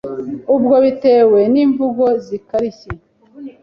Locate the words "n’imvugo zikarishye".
1.53-2.89